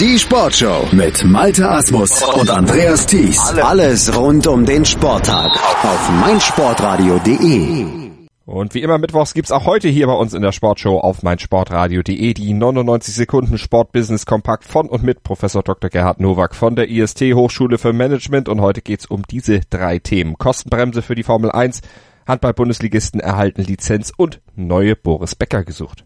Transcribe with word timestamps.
Die 0.00 0.18
Sportshow 0.18 0.88
mit 0.90 1.24
Malte 1.24 1.70
Asmus 1.70 2.20
und 2.20 2.50
Andreas 2.50 3.06
Thies. 3.06 3.38
Alles 3.62 4.12
rund 4.16 4.44
um 4.48 4.66
den 4.66 4.84
Sporttag 4.84 5.52
auf 5.84 6.10
meinsportradio.de. 6.20 7.86
Und 8.44 8.74
wie 8.74 8.82
immer 8.82 8.98
mittwochs 8.98 9.34
gibt's 9.34 9.52
auch 9.52 9.66
heute 9.66 9.86
hier 9.86 10.08
bei 10.08 10.14
uns 10.14 10.34
in 10.34 10.42
der 10.42 10.50
Sportshow 10.50 10.98
auf 10.98 11.22
meinsportradio.de 11.22 12.34
die 12.34 12.54
99 12.54 13.14
Sekunden 13.14 13.56
Sportbusiness 13.56 14.26
Kompakt 14.26 14.64
von 14.64 14.88
und 14.88 15.04
mit 15.04 15.22
Professor 15.22 15.62
Dr. 15.62 15.90
Gerhard 15.90 16.18
Nowak 16.18 16.56
von 16.56 16.74
der 16.74 16.90
IST 16.90 17.20
Hochschule 17.32 17.78
für 17.78 17.92
Management 17.92 18.48
und 18.48 18.60
heute 18.60 18.82
geht's 18.82 19.06
um 19.06 19.22
diese 19.30 19.60
drei 19.70 20.00
Themen. 20.00 20.36
Kostenbremse 20.38 21.02
für 21.02 21.14
die 21.14 21.22
Formel 21.22 21.52
1, 21.52 21.82
Handball-Bundesligisten 22.26 23.20
erhalten 23.20 23.62
Lizenz 23.62 24.12
und 24.16 24.40
neue 24.56 24.96
Boris 24.96 25.36
Becker 25.36 25.62
gesucht. 25.62 26.04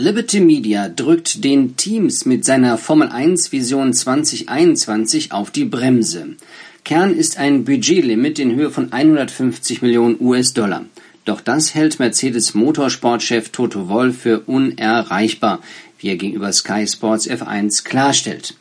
Liberty 0.00 0.38
Media 0.38 0.88
drückt 0.88 1.42
den 1.42 1.74
Teams 1.74 2.24
mit 2.24 2.44
seiner 2.44 2.78
Formel 2.78 3.08
1 3.08 3.50
Vision 3.50 3.92
2021 3.92 5.32
auf 5.32 5.50
die 5.50 5.64
Bremse. 5.64 6.36
Kern 6.84 7.12
ist 7.12 7.36
ein 7.36 7.64
Budgetlimit 7.64 8.38
in 8.38 8.54
Höhe 8.54 8.70
von 8.70 8.92
150 8.92 9.82
Millionen 9.82 10.16
US-Dollar. 10.20 10.84
Doch 11.24 11.40
das 11.40 11.74
hält 11.74 11.98
Mercedes 11.98 12.54
Motorsportchef 12.54 13.48
Toto 13.48 13.88
Wolff 13.88 14.18
für 14.18 14.38
unerreichbar, 14.42 15.60
wie 15.98 16.10
er 16.10 16.16
gegenüber 16.16 16.52
Sky 16.52 16.86
Sports 16.86 17.28
F1 17.28 17.82
klarstellt. 17.82 18.54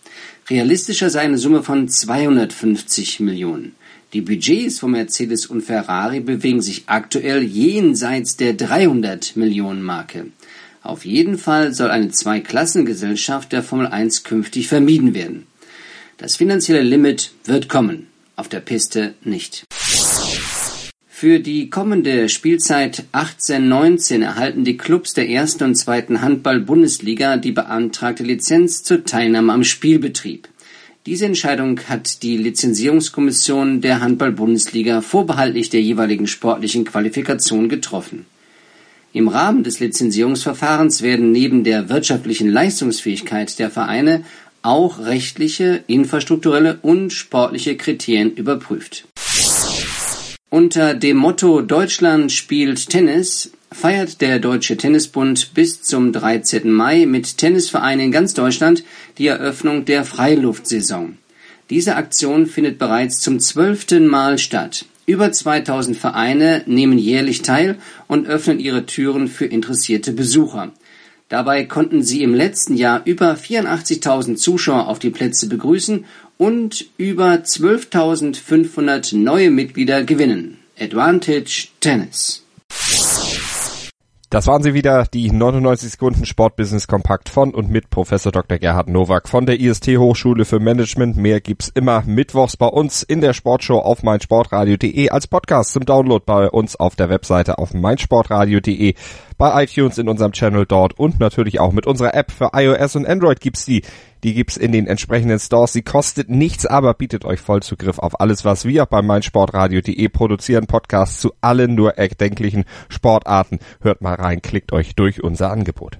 Realistischer 0.50 1.12
sei 1.12 1.20
eine 1.20 1.38
Summe 1.38 1.62
von 1.62 1.88
250 1.88 3.20
Millionen. 3.20 3.76
Die 4.14 4.22
Budgets 4.22 4.80
von 4.80 4.90
Mercedes 4.90 5.46
und 5.46 5.62
Ferrari 5.62 6.20
bewegen 6.20 6.64
sich 6.64 6.86
aktuell 6.88 7.44
jenseits 7.44 8.38
der 8.38 8.54
300 8.54 9.36
Millionen 9.36 9.84
Marke. 9.84 10.32
Auf 10.88 11.04
jeden 11.04 11.38
Fall 11.38 11.74
soll 11.74 11.92
eine 11.92 12.12
Zweiklassengesellschaft 12.12 13.52
der 13.52 13.62
Formel 13.62 13.88
1 13.88 14.24
künftig 14.24 14.70
vermieden 14.70 15.14
werden. 15.14 15.46
Das 16.16 16.38
finanzielle 16.38 16.82
Limit 16.82 17.32
wird 17.44 17.68
kommen, 17.68 18.08
auf 18.38 18.48
der 18.48 18.62
Piste 18.62 19.14
nicht. 19.22 19.66
Für 21.10 21.42
die 21.42 21.70
kommende 21.70 22.30
Spielzeit 22.30 23.04
18-19 23.12 24.24
erhalten 24.24 24.64
die 24.64 24.78
Clubs 24.78 25.14
der 25.14 25.28
ersten 25.28 25.66
und 25.66 25.76
zweiten 25.76 26.22
Handball-Bundesliga 26.22 27.36
die 27.36 27.52
beantragte 27.52 28.24
Lizenz 28.24 28.84
zur 28.84 29.04
Teilnahme 29.04 29.52
am 29.52 29.66
Spielbetrieb. 29.66 30.48
Diese 31.06 31.26
Entscheidung 31.26 31.82
hat 31.90 32.24
die 32.24 32.38
Lizenzierungskommission 32.38 33.82
der 33.82 34.00
Handball-Bundesliga 34.00 35.02
vorbehaltlich 35.02 35.70
der 35.70 35.82
jeweiligen 35.82 36.28
sportlichen 36.28 36.86
Qualifikation 36.86 37.68
getroffen. 37.68 38.26
Im 39.14 39.28
Rahmen 39.28 39.64
des 39.64 39.80
Lizenzierungsverfahrens 39.80 41.02
werden 41.02 41.32
neben 41.32 41.64
der 41.64 41.90
wirtschaftlichen 41.90 42.50
Leistungsfähigkeit 42.50 43.58
der 43.60 43.70
Vereine 43.70 44.24
auch 44.62 45.00
rechtliche, 45.00 45.84
infrastrukturelle 45.88 46.80
und 46.82 47.12
sportliche 47.12 47.78
Kriterien 47.78 48.34
überprüft. 48.34 49.06
Unter 50.50 50.94
dem 50.94 51.18
Motto 51.18 51.62
Deutschland 51.62 52.32
spielt 52.32 52.90
Tennis 52.90 53.52
feiert 53.72 54.22
der 54.22 54.40
Deutsche 54.40 54.78
Tennisbund 54.78 55.54
bis 55.54 55.82
zum 55.82 56.14
13. 56.14 56.72
Mai 56.72 57.06
mit 57.06 57.38
Tennisvereinen 57.38 58.06
in 58.08 58.12
ganz 58.12 58.34
Deutschland 58.34 58.84
die 59.18 59.28
Eröffnung 59.28 59.86
der 59.86 60.06
Freiluftsaison. 60.06 61.18
Diese 61.70 61.96
Aktion 61.96 62.46
findet 62.46 62.80
bereits 62.80 63.20
zum 63.20 63.40
zwölften 63.40 64.08
Mal 64.08 64.38
statt. 64.38 64.86
Über 65.08 65.32
2000 65.32 65.98
Vereine 65.98 66.64
nehmen 66.66 66.98
jährlich 66.98 67.42
teil 67.42 67.78
und 68.08 68.28
öffnen 68.28 68.60
ihre 68.60 68.86
Türen 68.86 69.30
für 69.30 69.46
interessierte 69.46 70.12
Besucher. 70.12 70.74
Dabei 71.30 71.64
konnten 71.64 72.04
sie 72.04 72.24
im 72.24 72.36
letzten 72.36 72.76
Jahr 72.76 73.04
über 73.06 73.34
84.000 73.36 74.36
Zuschauer 74.36 74.88
auf 74.88 75.00
die 75.00 75.10
Plätze 75.10 75.48
begrüßen 75.48 76.04
und 76.38 76.88
über 76.98 77.36
12.500 77.36 79.16
neue 79.16 79.50
Mitglieder 79.50 80.04
gewinnen. 80.04 80.60
Advantage 80.78 81.70
Tennis. 81.80 82.44
Das 84.30 84.46
waren 84.46 84.62
sie 84.62 84.74
wieder, 84.74 85.06
die 85.06 85.32
99 85.32 85.92
Sekunden 85.92 86.26
Sportbusiness 86.26 86.90
Kompakt 86.90 87.30
von 87.30 87.54
und 87.54 87.70
mit 87.70 87.90
Professor 87.90 88.30
Dr. 88.30 88.58
Gerhard 88.58 88.90
Nowak 88.90 89.30
von 89.30 89.46
der 89.46 89.58
IST 89.58 89.88
Hochschule 89.98 90.44
für 90.44 90.60
Management. 90.60 91.16
Mehr 91.16 91.40
gibt's 91.40 91.70
immer 91.70 92.04
mittwochs 92.06 92.58
bei 92.58 92.68
uns 92.68 93.04
in 93.04 93.22
der 93.22 93.32
Sportshow 93.32 93.80
auf 93.80 94.04
meinsportradio.de 94.04 95.12
als 95.12 95.28
Podcast 95.28 95.72
zum 95.72 95.86
Download 95.86 96.22
bei 96.26 96.50
uns 96.50 96.76
auf 96.76 96.98
der 96.98 97.10
Webseite 97.10 97.58
auf 97.58 97.74
meinsportradio.de 97.74 98.96
bei 99.38 99.64
iTunes 99.64 99.98
in 99.98 100.10
unserem 100.10 100.34
Channel 100.34 100.66
dort 100.66 101.00
und 101.00 101.22
natürlich 101.22 101.62
auch 101.62 101.72
mit 101.72 101.88
unserer 101.88 102.14
App 102.14 102.30
für 102.30 102.50
iOS 102.52 102.98
und 102.98 103.08
Android 103.08 103.40
gibt's 103.40 103.64
die. 103.64 103.82
Die 104.24 104.34
gibt's 104.34 104.58
in 104.58 104.72
den 104.72 104.88
entsprechenden 104.88 105.40
Stores. 105.40 105.74
Sie 105.74 105.82
kostet 105.82 106.30
nichts, 106.30 106.66
aber 106.66 106.94
bietet 106.94 107.26
euch 107.26 107.40
Vollzugriff 107.40 108.00
auf 108.00 108.20
alles, 108.20 108.46
was 108.46 108.66
wir 108.66 108.86
bei 108.86 109.02
meinsportradio.de 109.02 110.08
produzieren. 110.10 110.68
Podcasts 110.68 111.20
zu 111.20 111.34
allen 111.42 111.76
nur 111.76 111.98
erdenklichen 111.98 112.66
Sportarten. 112.90 113.60
Hört 113.82 114.02
mal 114.02 114.16
rein, 114.16 114.42
klickt 114.42 114.74
euch 114.74 114.96
durch 114.96 115.24
unser 115.24 115.52
Angebot. 115.52 116.00